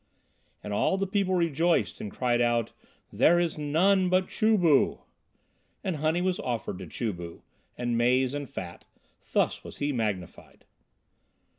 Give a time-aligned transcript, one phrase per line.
[0.63, 2.73] And all the people rejoiced and cried out,
[3.13, 4.97] "There is none but Chu bu."
[5.83, 7.43] And honey was offered to Chu bu,
[7.77, 8.85] and maize and fat.
[9.31, 10.65] Thus was he magnified.